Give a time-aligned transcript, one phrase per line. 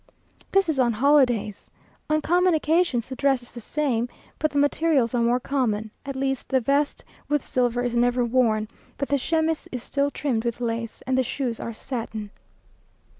[0.51, 1.69] This is on holidays.
[2.09, 6.15] On common occasions, the dress is the same, but the materials are more common, at
[6.15, 8.67] least the vest with silver is never worn;
[8.97, 12.31] but the chemise is still trimmed with lace, and the shoes are satin.